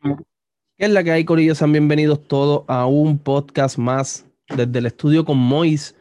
[0.00, 1.56] ¿Qué es la que hay, Corillo?
[1.56, 5.96] Sean bienvenidos todos a un podcast más desde el estudio con Mois.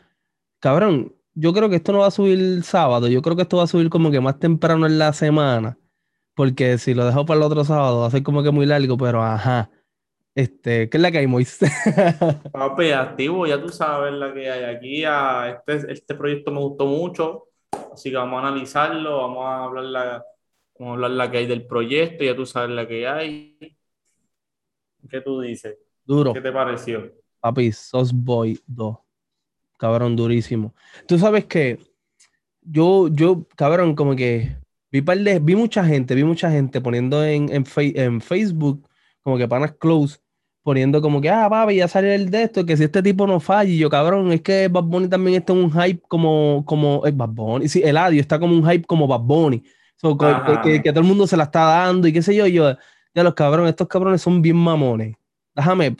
[0.60, 3.08] Cabrón, yo creo que esto no va a subir sábado.
[3.08, 5.80] Yo creo que esto va a subir como que más temprano en la semana.
[6.36, 8.98] Porque si lo dejo para el otro sábado va a ser como que muy largo,
[8.98, 9.72] pero ajá.
[10.36, 11.58] Este, ¿qué es la que hay, Mois?
[12.52, 15.04] Papi, activo, ya tú sabes la que hay aquí.
[15.06, 17.46] A este, este proyecto me gustó mucho,
[17.92, 20.26] así que vamos a analizarlo, vamos a hablar la,
[20.78, 23.77] vamos a hablar la que hay del proyecto, ya tú sabes la que hay.
[25.10, 25.78] ¿Qué tú dices?
[26.06, 26.34] Duro.
[26.34, 27.12] ¿Qué te pareció?
[27.40, 28.98] Papi, Sos Boy 2.
[29.78, 30.74] Cabrón, durísimo.
[31.08, 31.80] Tú sabes que
[32.62, 34.56] yo, yo, cabrón, como que
[34.92, 38.88] vi, par de- vi mucha gente, vi mucha gente poniendo en, en, Fe- en Facebook,
[39.22, 40.18] como que panas close,
[40.64, 43.40] poniendo como que, ah, papi, ya salió el de esto, que si este tipo no
[43.40, 47.06] falla, y yo, cabrón, es que Bad Bunny también está en un hype como, como,
[47.06, 49.64] es Bad Bunny, sí, Eladio está como un hype como Bad Bunny,
[50.00, 50.26] So, que,
[50.64, 52.76] que- que todo el mundo se la está dando y qué sé yo, y yo,
[53.14, 55.16] ya los cabrones, estos cabrones son bien mamones.
[55.56, 55.96] Déjame,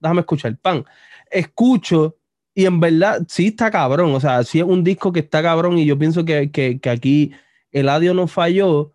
[0.00, 0.84] déjame escuchar, pan.
[1.30, 2.16] Escucho
[2.54, 5.78] y en verdad sí está cabrón, o sea, sí es un disco que está cabrón
[5.78, 7.32] y yo pienso que, que, que aquí
[7.70, 8.94] Eladio no falló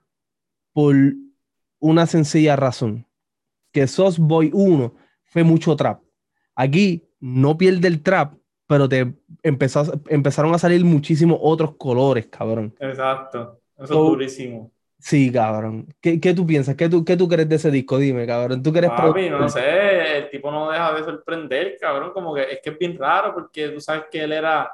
[0.74, 0.96] por
[1.80, 3.06] una sencilla razón,
[3.72, 4.94] que Sos Boy 1
[5.26, 6.02] fue mucho trap.
[6.56, 8.34] Aquí no pierde el trap,
[8.68, 12.74] pero te empezó, empezaron a salir muchísimos otros colores, cabrón.
[12.80, 14.72] Exacto, eso So- es durísimo.
[15.02, 15.88] Sí, cabrón.
[16.00, 16.76] ¿Qué, qué tú piensas?
[16.76, 17.98] ¿Qué tú, ¿Qué tú crees de ese disco?
[17.98, 18.62] Dime, cabrón.
[18.62, 22.60] ¿Tú crees Papi, no sé, el tipo no deja de sorprender, cabrón, como que es
[22.64, 24.72] que es bien raro porque tú sabes que él era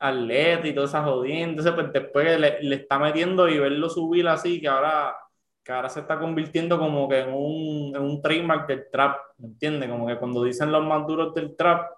[0.00, 4.26] atleta y todas esas jodiendas, entonces pues después le, le está metiendo y verlo subir
[4.26, 5.16] así, que ahora,
[5.62, 9.46] que ahora se está convirtiendo como que en un, en un trademark del trap, ¿me
[9.46, 9.88] entiendes?
[9.88, 11.90] Como que cuando dicen los más duros del trap,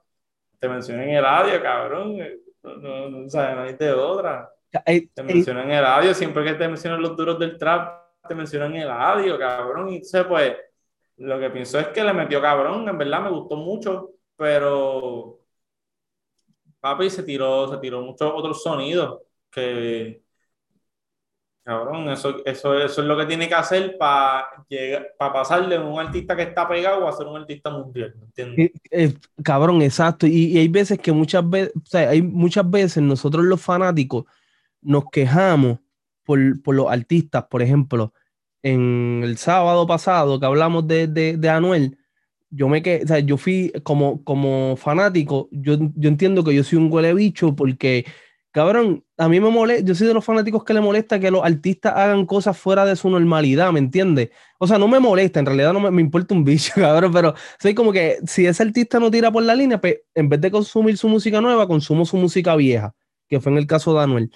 [0.58, 2.18] te mencionan el audio, cabrón,
[2.62, 4.50] no, no, no, o sea, no hay de otra.
[4.70, 8.88] Te mencionan el audio, siempre que te mencionan los duros del trap, te mencionan el
[8.88, 9.88] audio, cabrón.
[9.88, 10.56] Y entonces, pues,
[11.16, 15.40] lo que pienso es que le metió cabrón, en verdad me gustó mucho, pero
[16.80, 19.20] papi se tiró, se tiró muchos otros sonidos
[19.50, 20.22] que,
[21.62, 24.46] cabrón, eso, eso, eso es lo que tiene que hacer para
[25.18, 28.70] para pasar de un artista que está pegado a ser un artista mundial, ¿me entiendes?
[28.90, 29.14] eh, eh,
[29.44, 30.26] cabrón, exacto.
[30.26, 34.24] Y, y hay veces que muchas veces, o sea, hay muchas veces nosotros los fanáticos
[34.82, 35.78] nos quejamos
[36.24, 37.44] por, por los artistas.
[37.50, 38.12] Por ejemplo,
[38.62, 41.98] en el sábado pasado que hablamos de, de, de Anuel,
[42.50, 46.64] yo me que, o sea, yo fui como, como fanático, yo, yo entiendo que yo
[46.64, 48.04] soy un huele bicho porque,
[48.50, 51.44] cabrón, a mí me molesta, yo soy de los fanáticos que le molesta que los
[51.44, 54.30] artistas hagan cosas fuera de su normalidad, ¿me entiendes?
[54.58, 57.34] O sea, no me molesta, en realidad no me, me importa un bicho, cabrón, pero
[57.60, 60.50] soy como que si ese artista no tira por la línea, pues en vez de
[60.50, 62.94] consumir su música nueva, consumo su música vieja,
[63.28, 64.30] que fue en el caso de Anuel.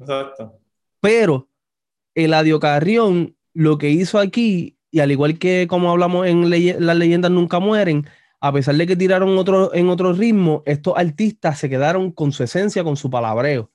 [0.00, 0.58] Exacto.
[1.00, 1.48] Pero
[2.14, 7.30] Eladio Carrión lo que hizo aquí, y al igual que como hablamos en Las leyendas
[7.30, 8.06] nunca mueren,
[8.40, 12.42] a pesar de que tiraron otro, en otro ritmo, estos artistas se quedaron con su
[12.42, 13.70] esencia, con su palabreo.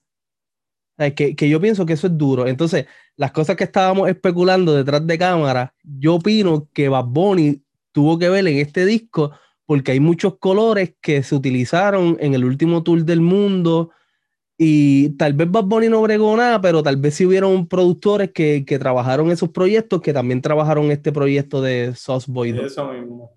[0.98, 2.48] Que, que yo pienso que eso es duro.
[2.48, 2.88] Entonces,
[3.18, 7.62] las cosas que estábamos especulando detrás de cámara, yo opino que Bad Bunny
[7.92, 9.32] tuvo que ver en este disco
[9.66, 13.92] porque hay muchos colores que se utilizaron en el último tour del mundo
[14.58, 18.64] y tal vez Bad Bunny no bregó nada, pero tal vez sí hubieron productores que,
[18.66, 22.66] que trabajaron esos proyectos que también trabajaron este proyecto de Sauce Boy 2.
[22.66, 23.32] Eso mismo.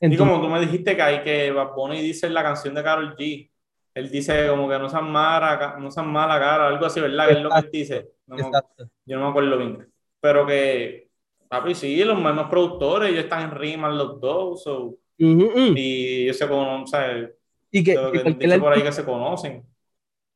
[0.00, 2.74] Y Entonces, como tú me dijiste que hay que Bad Bunny dice en la canción
[2.74, 3.50] de Karol G,
[3.94, 7.26] él dice como que no sean mala, no sean mala cara, algo así, ¿verdad?
[7.28, 8.08] Que es lo que él dice.
[8.26, 8.88] No me- exacto.
[9.06, 9.86] yo no me acuerdo bien.
[10.20, 11.08] Pero que,
[11.48, 15.74] papi, sí, los mismos productores, ellos están en rimas los dos, so, Ujú, ujú.
[15.76, 17.30] y ellos se conocen, ¿sabes?
[17.70, 19.62] Y que, que que cualquier, dice por ahí que se conocen.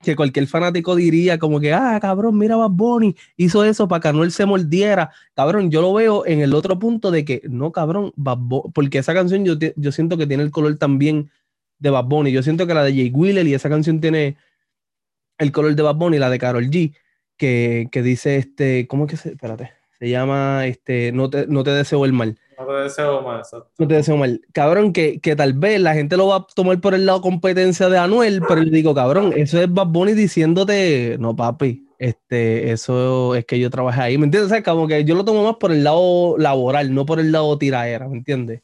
[0.03, 4.09] Que cualquier fanático diría como que, ah, cabrón, mira Bad Bunny, hizo eso para que
[4.09, 5.11] Anuel se mordiera.
[5.35, 8.99] Cabrón, yo lo veo en el otro punto de que, no, cabrón, Bad Bu- porque
[8.99, 11.31] esa canción yo, yo siento que tiene el color también
[11.79, 12.33] de Bad Bunny.
[12.33, 14.37] Yo siento que la de Jay Wheeler y esa canción tiene
[15.39, 16.95] el color de Bad Bunny, la de Karol G,
[17.37, 21.63] que, que dice este, ¿cómo es que se, espérate, se llama este, no te, no
[21.63, 22.39] te deseo el mal.
[22.61, 23.71] No te deseo más, exacto.
[23.79, 24.43] No te deseo mal.
[24.53, 27.89] Cabrón, que, que tal vez la gente lo va a tomar por el lado competencia
[27.89, 33.35] de Anuel, pero yo digo, cabrón, eso es Bad Bunny diciéndote, no, papi, este, eso
[33.35, 34.53] es que yo trabajé ahí, ¿me entiendes?
[34.53, 37.33] O sea, como que yo lo tomo más por el lado laboral, no por el
[37.33, 38.61] lado tiraera, ¿me entiendes?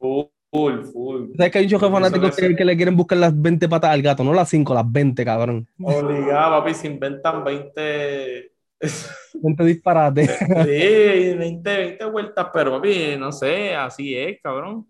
[0.00, 1.26] Full, full, full.
[1.36, 4.24] ¿Sabes que hay muchos fanáticos que que le quieren buscar las 20 patas al gato,
[4.24, 5.68] no las 5, las 20, cabrón?
[5.80, 8.57] Obligado, papi, se inventan 20.
[9.34, 10.30] 20 disparates.
[10.56, 14.86] Sí, 20, 20 vueltas, pero papi, no sé, así es, cabrón.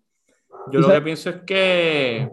[0.67, 1.03] Yo ¿Tú lo que sabes?
[1.03, 2.29] pienso es que,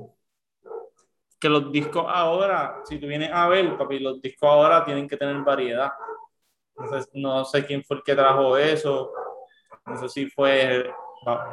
[1.39, 5.17] que los discos ahora, si tú vienes a ver, papi, los discos ahora tienen que
[5.17, 5.93] tener variedad.
[6.77, 9.11] No sé, no sé quién fue el que trajo eso,
[9.87, 10.91] no sé si fue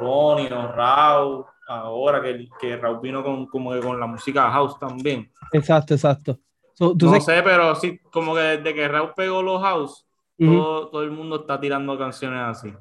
[0.00, 4.78] Bunny o Raúl, ahora que, que Raúl vino con, como que con la música house
[4.78, 5.30] también.
[5.52, 6.38] Exacto, exacto.
[6.80, 10.06] No sé, pero sí, como que desde que Raúl pegó los house,
[10.38, 12.72] todo, todo, el mundo está tirando canciones así.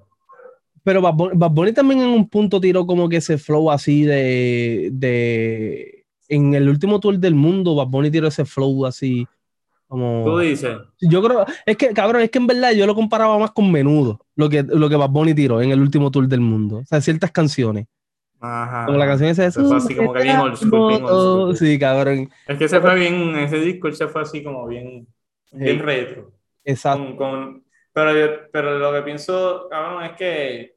[0.84, 6.06] Pero Bad Bunny, también en un punto tiró como que ese flow así de, de...
[6.28, 9.26] En el último tour del mundo, Bad Bunny tiró ese flow así
[9.94, 10.24] como...
[10.26, 10.78] Tú dices.
[11.00, 11.46] Yo creo...
[11.68, 14.64] Es que, cabrón, es que en verdad yo lo comparaba más con Menudo, lo que,
[14.64, 16.78] lo que Bad Bunny tiró en el último tour del mundo.
[16.78, 17.86] O sea, ciertas canciones.
[18.46, 18.86] Ajá.
[18.88, 22.30] Como la canción esa es así como que bien old school, Sí, cabrón.
[22.46, 25.08] Es que se fue bien, ese disco se fue así como bien,
[25.54, 26.34] bien retro.
[26.66, 27.16] Exacto.
[27.16, 27.64] Con,
[27.94, 30.76] pero, pero lo que pienso, cabrón, es que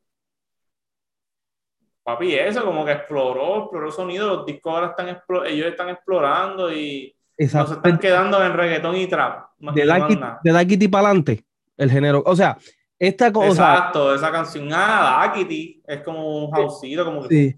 [2.05, 5.09] papi, eso como que exploró, exploró sonido, los discos ahora están
[5.47, 7.71] ellos están explorando y Exacto.
[7.71, 9.49] no se están quedando en reggaetón y trap.
[9.59, 11.45] De Daquiti para adelante,
[11.77, 12.23] el género.
[12.25, 12.57] O sea,
[12.99, 13.49] esta cosa.
[13.49, 17.57] Exacto, esa canción, ah, Daquiti, es como un houseito, como que.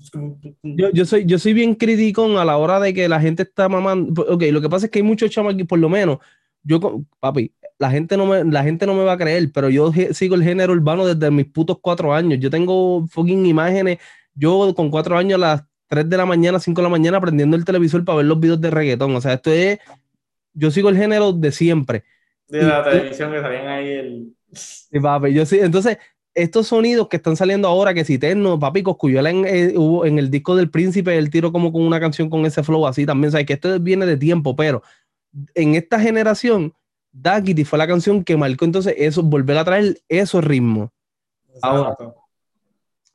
[0.62, 3.68] Yo, yo, soy, yo soy bien crítico a la hora de que la gente está
[3.68, 4.22] mamando.
[4.28, 6.18] Ok, lo que pasa es que hay muchos chamos aquí, por lo menos.
[6.62, 6.80] Yo,
[7.20, 10.34] papi, la gente, no me, la gente no me va a creer, pero yo sigo
[10.34, 12.38] el género urbano desde mis putos cuatro años.
[12.40, 13.98] Yo tengo fucking imágenes
[14.38, 17.56] yo con cuatro años a las 3 de la mañana, 5 de la mañana, prendiendo
[17.56, 19.14] el televisor para ver los videos de reggaetón.
[19.16, 19.78] O sea, esto es.
[20.54, 22.04] Yo sigo el género de siempre.
[22.46, 24.34] De la televisión que salían ahí el.
[24.52, 25.58] Sí, papi, yo sí.
[25.60, 25.98] Entonces,
[26.34, 30.18] estos sonidos que están saliendo ahora, que si Terno, papi, Coscuyuela en, eh, hubo en
[30.18, 33.32] el disco del Príncipe, el tiro como con una canción con ese flow así también.
[33.32, 34.82] Sea, que esto viene de tiempo, pero
[35.54, 36.72] en esta generación,
[37.12, 40.90] Daquiti fue la canción que marcó entonces eso, volver a traer esos ritmos.
[41.62, 41.96] Ahora,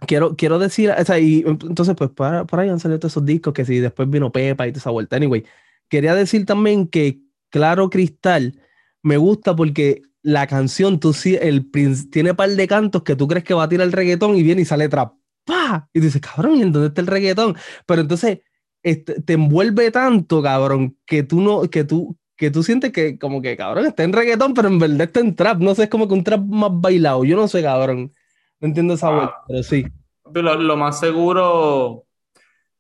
[0.06, 3.54] quiero, quiero decir, o sea, y entonces, pues para, ahí han salido todos esos discos
[3.54, 5.16] que si después vino Pepa y toda esa vuelta.
[5.16, 5.46] Anyway,
[5.88, 7.20] quería decir también que
[7.50, 8.60] Claro Cristal
[9.02, 11.70] me gusta porque la canción, tú sí, el
[12.10, 14.44] tiene un par de cantos que tú crees que va a tirar el reggaetón y
[14.44, 15.14] viene y sale trap.
[15.46, 15.90] ¡Pah!
[15.94, 17.56] Y dices, cabrón, ¿y en dónde está el reggaetón?
[17.86, 18.40] Pero entonces
[18.82, 23.42] este, te envuelve tanto, cabrón, que tú no, que tú, que tú sientes que como
[23.42, 25.60] que, cabrón, está en reggaetón, pero en verdad está en trap.
[25.60, 27.26] No sé, es como que un trap más bailado.
[27.26, 28.14] Yo no sé, cabrón.
[28.60, 29.86] No entiendo esa vuelta, pero sí.
[30.34, 32.06] Lo, lo, más seguro,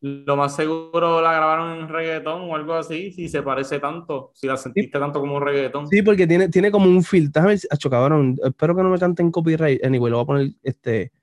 [0.03, 4.47] lo más seguro la grabaron en reggaetón o algo así, si se parece tanto, si
[4.47, 5.87] la sentiste tanto como un reggaetón.
[5.87, 7.41] Sí, porque tiene, tiene como un filtro.
[7.41, 7.57] Déjame
[7.89, 8.35] cabrón.
[8.43, 9.81] Espero que no me canten copyright.
[9.85, 11.13] Anyway, lo voy a poner este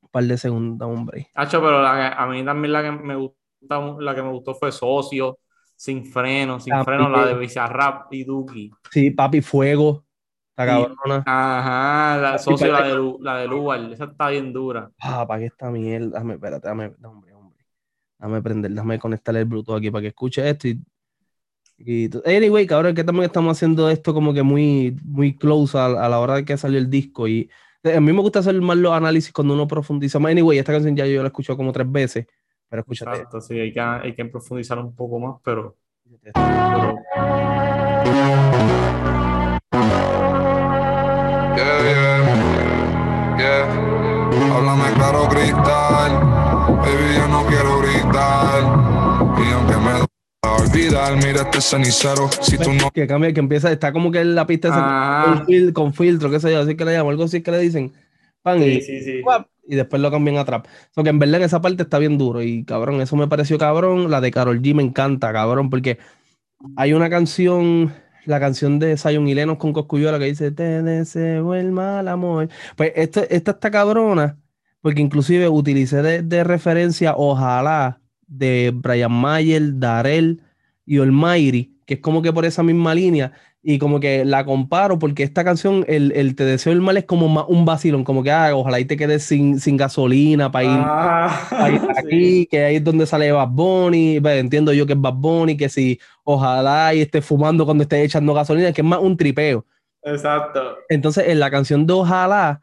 [0.00, 1.28] un par de segundos, hombre.
[1.34, 5.38] Hacho, pero a mí también la que me gusta, la que me gustó fue Socio,
[5.74, 8.70] Sin Freno, Sin Freno, la de Bizarrap y Duki.
[8.90, 10.06] Sí, Papi Fuego.
[10.56, 11.22] La cabrona.
[11.26, 14.90] Ajá, la socio, la de, la de Lugar, esa está bien dura.
[14.98, 16.18] Ah, para que esta mierda.
[16.18, 17.35] Dame, espérate, dame, hombre,
[18.18, 20.82] Dame prender, déjame conectar el Bluetooth aquí para que escuche esto y.
[21.78, 26.18] y anyway, cabrón, que también estamos haciendo esto como que muy, muy close a, la
[26.18, 27.28] hora de que salió el disco.
[27.28, 27.50] Y
[27.84, 30.32] a mí me gusta hacer más los análisis cuando uno profundiza más.
[30.32, 32.26] Anyway, esta canción ya yo la he escuchado como tres veces.
[32.68, 33.10] Pero escúchate.
[33.12, 35.76] Exacto, sí, hay que, hay que profundizar un poco más, pero...
[44.56, 46.55] Háblame claro, cristal.
[46.66, 48.62] Baby, yo no quiero gritar.
[49.38, 50.06] Y aunque me
[50.42, 52.28] a olvidar, mira este cenicero.
[52.40, 52.90] Si tú no.
[52.90, 56.50] Que cambia, que empieza, está como que en la pista con, con, filtro, qué sé
[56.52, 57.92] yo, así que le llaman, algo así que le dicen.
[58.42, 59.22] Pan, sí, y, sí, sí.
[59.66, 60.66] y después lo cambian a trap.
[60.94, 62.42] que en verdad en esa parte está bien duro.
[62.42, 64.10] Y cabrón, eso me pareció cabrón.
[64.10, 65.98] La de Carol G me encanta, cabrón, porque
[66.76, 67.92] hay una canción
[68.24, 72.48] la canción de Zion y Lenos con Coscuyola que dice Te deseo el mal amor.
[72.76, 74.36] Pues esta, esta está cabrona,
[74.86, 80.40] porque inclusive utilicé de, referencia Ojalá de Brian Mayer, Darel
[80.84, 83.32] y Olmairi, que es como que por esa misma línea,
[83.64, 87.26] y como que la comparo porque esta canción, el, Te deseo el mal es como
[87.46, 91.48] un vacilón, como que ah, ojalá y te quedes sin, sin gasolina para ir, ah,
[91.98, 95.56] aquí, que ahí es donde sale Bad Bunny, pues, entiendo yo que es Bad Bunny,
[95.56, 99.66] que si ojalá y esté fumando cuando esté echando gasolina, que es más un tripeo.
[100.04, 100.76] Exacto.
[100.88, 102.60] Entonces, en la canción de Ojalá,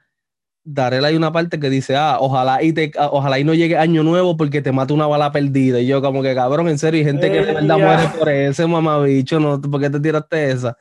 [0.65, 4.03] Darela hay una parte que dice, ah, ojalá y te, ojalá y no llegue año
[4.03, 5.79] nuevo porque te mata una bala perdida.
[5.79, 8.65] Y yo como que cabrón, en serio, hay gente que de verdad muere por ese
[8.65, 9.59] mamabicho, ¿no?
[9.59, 10.77] ¿Por qué te tiraste esa?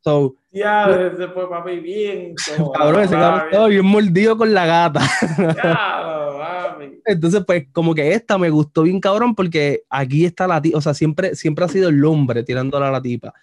[0.00, 2.34] So, ya, después papi, bien.
[2.78, 5.00] cabrón, ese cabrón estaba bien mordido con la gata.
[7.06, 10.80] Entonces, pues, como que esta me gustó bien cabrón porque aquí está la tipa, o
[10.80, 13.34] sea, siempre, siempre ha sido el hombre tirándola a la tipa.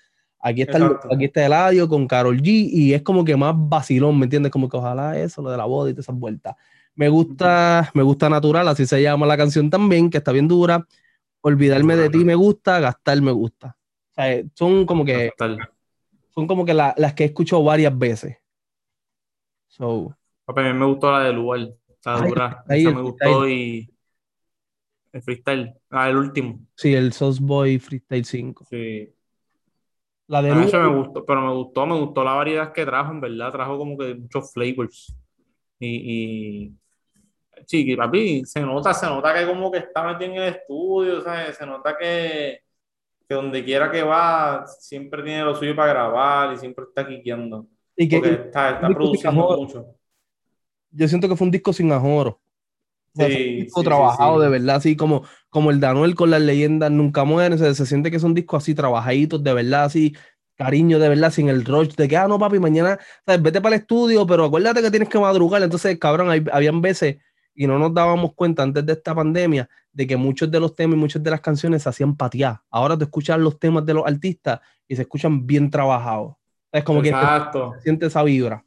[0.42, 4.18] Aquí está, el, aquí está Eladio con Carol G y es como que más vacilón,
[4.18, 4.52] ¿me entiendes?
[4.52, 6.56] Como que ojalá eso, lo de la boda y todas esas vueltas.
[6.96, 10.88] Me gusta, me gusta Natural, así se llama la canción también, que está bien dura.
[11.42, 13.78] Olvidarme de ti me gusta, gastar me gusta.
[14.12, 15.32] O sea, son como que
[16.34, 18.38] son como que las que he escuchado varias veces.
[19.68, 20.16] So.
[20.48, 21.70] a mí me gustó la de Lugar.
[21.88, 22.64] Está dura.
[22.68, 23.94] ahí Esa me gustó y.
[25.12, 25.74] El freestyle.
[25.90, 26.60] Ah, el último.
[26.76, 28.66] Sí, el Sauce Boy Freestyle 5.
[28.70, 29.14] Sí.
[30.32, 33.12] La de A eso me gustó, pero me gustó, me gustó la variedad que trajo,
[33.12, 33.52] en verdad.
[33.52, 35.14] Trajo como que muchos flavors.
[35.78, 36.68] Y.
[36.68, 36.74] y...
[37.68, 41.58] Sí, papi, se nota, se nota que como que está metido en el estudio, ¿sabes?
[41.58, 42.62] Se nota que,
[43.28, 47.68] que donde quiera que va, siempre tiene lo suyo para grabar y siempre está quiqueando.
[47.98, 49.86] y que, Porque está, está produciendo mucho.
[50.92, 52.40] yo siento que fue un disco sin ajoro.
[53.14, 54.44] O sea, Sí, un disco sí, trabajado sí.
[54.44, 57.58] de verdad, así como, como el Danuel con las leyendas nunca mueren.
[57.58, 60.16] Se, se siente que son discos así trabajaditos, de verdad, así,
[60.56, 63.42] cariño de verdad, sin el rush de que, ah, no, papi, mañana, ¿sabes?
[63.42, 65.62] vete para el estudio, pero acuérdate que tienes que madrugar.
[65.64, 67.18] Entonces, cabrón, hay- habían veces,
[67.54, 70.96] y no nos dábamos cuenta antes de esta pandemia, de que muchos de los temas
[70.96, 72.62] y muchas de las canciones se hacían patear.
[72.70, 76.36] Ahora tú escuchas los temas de los artistas y se escuchan bien trabajados.
[76.72, 77.74] Es como que Exacto.
[77.76, 78.64] se siente esa vibra.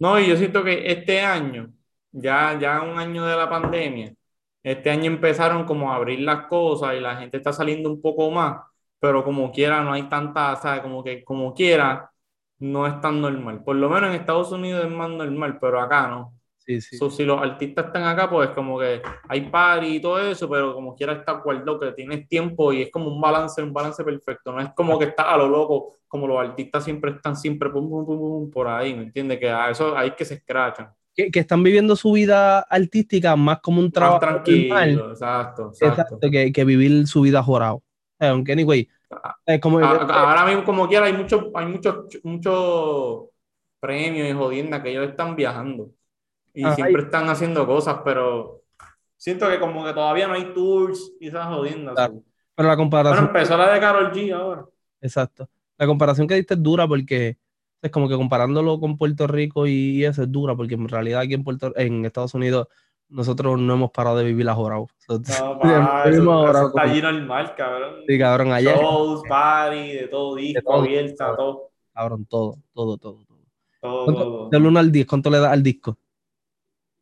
[0.00, 1.72] No, y yo siento que este año,
[2.14, 4.14] ya, ya un año de la pandemia,
[4.62, 8.30] este año empezaron como a abrir las cosas y la gente está saliendo un poco
[8.30, 8.62] más,
[8.98, 10.80] pero como quiera no hay tanta, ¿sabes?
[10.82, 12.10] Como que como quiera
[12.58, 13.62] no es tan normal.
[13.64, 16.34] Por lo menos en Estados Unidos es más normal, pero acá no.
[16.58, 16.96] Sí, sí.
[16.96, 20.74] So, si los artistas están acá, pues como que hay party y todo eso, pero
[20.74, 24.50] como quiera está guardado, que tienes tiempo y es como un balance, un balance perfecto.
[24.52, 27.88] No es como que está a lo loco, como los artistas siempre están siempre pum,
[27.90, 29.38] pum, pum, pum, por ahí, ¿me entiendes?
[29.38, 30.90] Que a eso es que se escrachan.
[31.14, 36.14] Que, que están viviendo su vida artística más como un trabajo tranquilo, normal, exacto, exacto.
[36.14, 37.82] exacto, que, que vivir su vida jorado.
[38.20, 38.88] Eh, aunque, anyway,
[39.46, 43.26] es como A- a- Ahora mismo, como quiera, hay muchos hay muchos muchos
[43.80, 45.90] premios y jodiendas que ellos están viajando
[46.54, 48.62] y siempre están haciendo cosas, pero
[49.16, 51.96] siento que como que todavía no hay tours y esas jodiendas.
[51.96, 52.22] Claro.
[52.54, 54.66] pero la Bueno, comparación, empezó la de Karol G ahora.
[55.00, 57.38] exacto, la comparación que diste es dura porque
[57.84, 61.34] es como que comparándolo con Puerto Rico y eso es dura porque en realidad aquí
[61.34, 62.66] en Puerto, en Estados Unidos
[63.10, 64.86] nosotros no hemos parado de vivir la jorado.
[65.06, 67.94] So, No, pa, eso, eso está como- allí normal, cabrón.
[68.08, 71.36] Sí, cabrón, allá, Shows, party, de todo, disco todo, abierta, todo.
[71.36, 73.12] todo, cabrón, todo, todo, todo.
[73.26, 73.38] todo.
[73.82, 74.48] todo, ¿Cuánto, todo.
[74.48, 75.98] del 1 al 10, ¿cuánto le das al disco?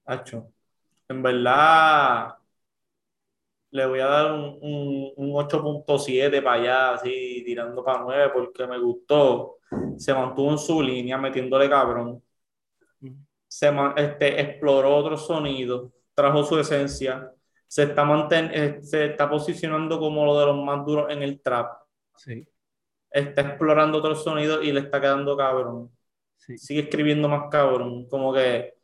[0.05, 0.49] Hacho.
[1.09, 2.35] En verdad,
[3.73, 8.67] le voy a dar un, un, un 8.7 para allá, así tirando para 9, porque
[8.69, 9.59] me gustó.
[9.99, 12.23] Se mantuvo en su línea, metiéndole cabrón.
[13.49, 17.31] Se este, exploró otros sonidos, trajo su esencia.
[17.69, 21.41] Se está, manten- eh, se está posicionando como lo de los más duros en el
[21.43, 21.71] trap.
[22.17, 22.47] Sí,
[23.11, 25.91] Está explorando otros sonidos y le está quedando cabrón.
[26.37, 26.59] sí.
[26.59, 28.09] Sigue escribiendo más cabrón.
[28.09, 28.75] Como que,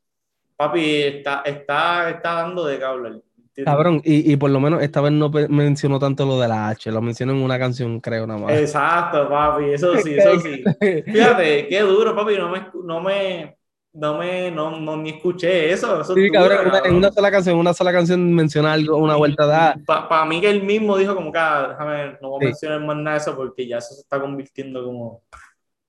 [0.57, 3.23] papi, está, está, está dando de cable.
[3.65, 6.91] Cabrón, y, y por lo menos esta vez no mencionó tanto lo de la H,
[6.93, 8.53] lo mencionó en una canción, creo, nada más.
[8.53, 10.63] Exacto, papi, eso sí, eso sí.
[11.07, 13.57] Fíjate, qué duro, papi, no me, no me,
[13.95, 16.01] no me, no, no ni escuché eso.
[16.01, 16.97] eso Sí, es duro, cabrón, en cabrón.
[16.97, 20.51] una sola canción, una sola canción menciona algo, una vuelta de ah, Para mí que
[20.51, 22.47] él mismo dijo como que, ah, déjame, no voy a Sí.
[22.47, 25.23] mencionar más nada de eso porque ya eso se está convirtiendo como...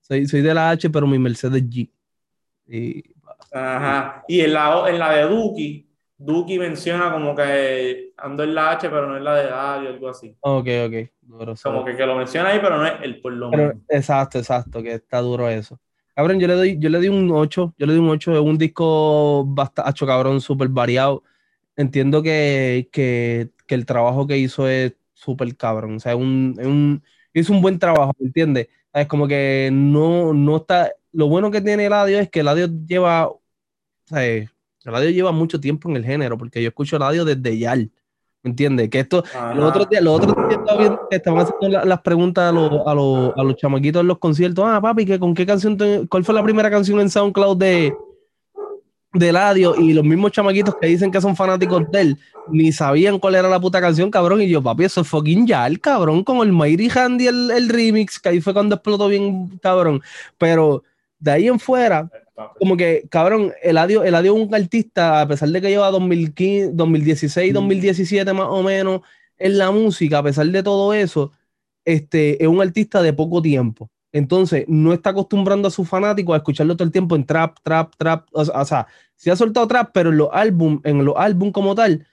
[0.01, 1.89] soy, soy de la H, pero mi Mercedes G.
[2.67, 3.03] Y,
[3.51, 4.23] Ajá.
[4.27, 5.88] Y en la, en la de Duki,
[6.19, 10.09] Duki menciona como que ando en la H, pero no en la de Dario, algo
[10.09, 10.35] así.
[10.41, 11.09] ok, ok.
[11.21, 13.75] duro, Como que, que lo menciona ahí, pero no es el por lo menos.
[13.87, 15.79] exacto, exacto, que está duro eso.
[16.15, 18.39] Cabrón, yo le doy, yo le doy un 8, yo le doy un 8, es
[18.41, 21.23] un disco bastante, cabrón, súper variado.
[21.77, 26.55] Entiendo que, que, que el trabajo que hizo es súper cabrón, o sea, es un,
[26.59, 28.67] es un, hizo un buen trabajo, ¿me entiendes?
[28.93, 33.27] Es como que no, no está, lo bueno que tiene Eladio es que Eladio lleva,
[33.29, 33.41] o
[34.05, 34.21] sea,
[34.89, 37.89] Eladio lleva mucho tiempo en el género, porque yo escucho Eladio desde Yal,
[38.43, 38.89] ¿me entiendes?
[38.89, 39.53] Que esto, Ajá.
[39.53, 42.51] los otros días, los otros días estaba viendo que estaban haciendo la- las preguntas a
[42.51, 44.65] los, a, los, a los chamaquitos en los conciertos.
[44.67, 45.77] Ah, papi, ¿qué, ¿con qué canción?
[45.77, 47.93] te- ¿Cuál fue la primera canción en SoundCloud de,
[49.13, 49.75] de Eladio?
[49.75, 52.17] Y los mismos chamaquitos que dicen que son fanáticos de él,
[52.51, 54.41] ni sabían cuál era la puta canción, cabrón.
[54.41, 58.19] Y yo, papi, eso es fucking Yal, cabrón, con el Mighty Handy, el, el remix,
[58.19, 60.01] que ahí fue cuando explotó bien, cabrón.
[60.37, 60.83] Pero
[61.19, 62.09] de ahí en fuera,
[62.59, 67.53] como que, cabrón, Eladio, Eladio es un artista, a pesar de que lleva 2015, 2016,
[67.53, 69.01] 2017 más o menos
[69.37, 71.31] en la música, a pesar de todo eso,
[71.85, 73.89] este, es un artista de poco tiempo.
[74.11, 77.93] Entonces, no está acostumbrando a sus fanáticos a escucharlo todo el tiempo en trap, trap,
[77.97, 78.27] trap.
[78.31, 81.75] O, o sea, sí ha soltado trap, pero en los álbum, en los álbum como
[81.75, 82.07] tal,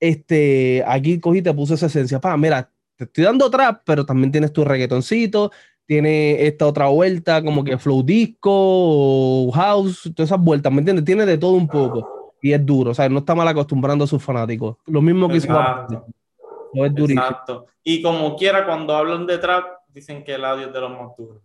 [0.00, 2.20] este, aquí cogí te puse esa esencia.
[2.20, 5.50] Pa, mira, te estoy dando trap, pero también tienes tu reggaetoncito,
[5.90, 11.04] tiene esta otra vuelta, como que flow disco, house, todas esas vueltas, ¿me entiendes?
[11.04, 12.36] Tiene de todo un poco.
[12.40, 14.76] Y es duro, o sea, no está mal acostumbrando a sus fanáticos.
[14.86, 16.06] Lo mismo que hizo Exacto.
[16.74, 17.20] no es durísimo.
[17.22, 17.66] Exacto.
[17.82, 21.08] Y como quiera, cuando hablan de trap, dicen que el audio es de los más
[21.18, 21.38] duros.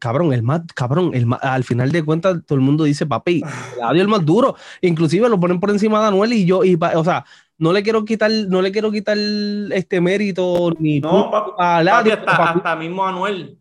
[0.00, 3.44] Cabrón, el más, cabrón, el más- al final de cuentas todo el mundo dice, papi,
[3.76, 4.56] Eladio es el más duro.
[4.80, 7.24] Inclusive lo ponen por encima de Anuel y yo, y o sea,
[7.58, 12.32] no le quiero quitar, no le quiero quitar este mérito ni No, papi, papi, hasta,
[12.32, 13.56] mí- hasta mismo Anuel.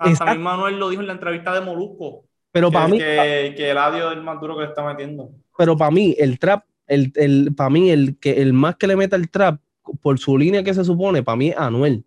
[0.00, 0.34] Hasta Exacto.
[0.34, 2.24] mismo Anuel lo dijo en la entrevista de Molusco.
[2.50, 5.30] pero para mí, que, que Eladio es el más duro que le está metiendo.
[5.56, 8.96] pero para mí, el trap, el, el, para mí, el que el más que le
[8.96, 9.60] meta el trap,
[10.00, 12.04] por su línea que se supone, para mí es Anuel.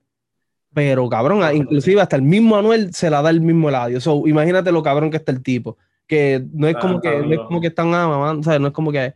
[0.74, 4.02] Pero cabrón, inclusive hasta el mismo Anuel se la da el mismo Eladio.
[4.02, 5.78] So, imagínate lo cabrón que está el tipo.
[6.08, 8.68] Que no es como que, no es como que están ah, mamá, o sea, no
[8.68, 9.14] es como que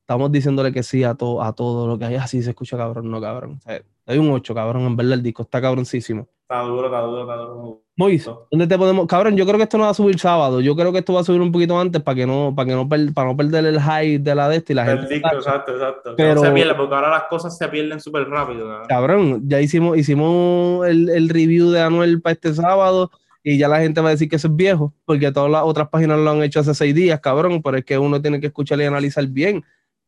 [0.00, 2.14] estamos diciéndole que sí a todo, a todo lo que hay.
[2.14, 3.58] Así se escucha cabrón, no cabrón.
[3.58, 6.28] O sea, hay un 8, cabrón, en verdad el disco está cabroncísimo.
[6.42, 7.82] Está duro, está duro, está duro.
[8.00, 9.06] Mois, ¿dónde te podemos?
[9.06, 10.60] Cabrón, yo creo que esto no va a subir sábado.
[10.62, 12.74] Yo creo que esto va a subir un poquito antes para que no, para que
[12.74, 15.14] no, per- para no perder el hype de la de este y la gente.
[15.16, 16.14] exacto, exacto.
[16.16, 18.66] Pero- no se pierde, porque ahora las cosas se pierden súper rápido.
[18.66, 18.86] cabrón.
[18.88, 23.10] Cabrón, ya hicimos, hicimos el, el review de Anuel para este sábado
[23.42, 25.88] y ya la gente va a decir que eso es viejo, porque todas las otras
[25.88, 28.80] páginas lo han hecho hace seis días, cabrón, pero es que uno tiene que escuchar
[28.80, 29.62] y analizar bien,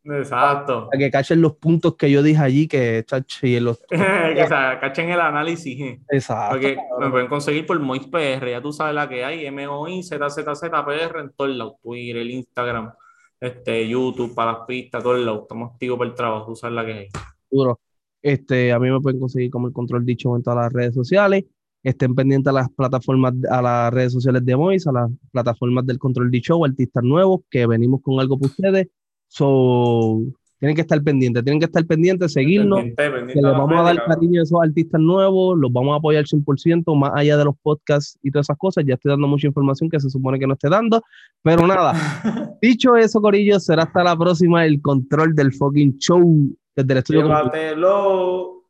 [0.04, 0.88] Exacto.
[0.88, 3.04] para que cachen los puntos que yo dije allí, que
[3.42, 3.78] en los...
[3.88, 3.96] que
[4.42, 5.80] o sea, cachen el análisis.
[5.80, 6.00] eh.
[6.10, 6.54] Exacto.
[6.54, 11.20] Porque me pueden conseguir por Mois PR, ya tú sabes la que hay, MOI, ZZZPR
[11.20, 12.92] en todos lados, Twitter, el Instagram,
[13.40, 15.42] este, YouTube, para las pistas, todos lados.
[15.42, 17.08] Estamos activos para el trabajo, tú sabes la que hay.
[17.50, 17.80] Duro.
[18.20, 21.44] Este, a mí me pueden conseguir como el control dicho en todas las redes sociales.
[21.82, 25.98] Estén pendientes a las plataformas, a las redes sociales de Mois, a las plataformas del
[25.98, 28.88] Control D Show, artistas nuevos, que venimos con algo para ustedes.
[29.32, 30.20] So,
[30.58, 33.82] tienen que estar pendientes, tienen que estar pendientes, seguirnos, Pendiente, pendiente que les vamos a
[33.82, 37.54] dar cariño a esos artistas nuevos, los vamos a apoyar 100%, más allá de los
[37.62, 38.84] podcasts y todas esas cosas.
[38.86, 41.02] Ya estoy dando mucha información que se supone que no esté dando,
[41.42, 41.94] pero nada.
[42.60, 47.22] Dicho eso, Corillo, será hasta la próxima el control del fucking show desde el estudio.
[47.22, 48.61] Llévatelo.